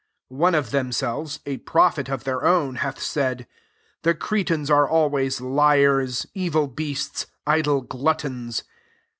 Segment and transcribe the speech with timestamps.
[0.29, 3.45] 12 Ono of themselves, a prophet* of their own, hath said,"
[4.01, 8.63] The Cretans are always liars, evil beasts, idle gluttons."